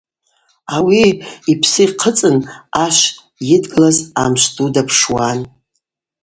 Ауи 0.75 1.03
йпсы 1.53 1.81
йхъыцӏын 1.85 2.37
ашв 2.83 3.03
йыдгылаз 3.49 3.97
амшвду 4.23 4.67
дапшуан. 4.73 5.39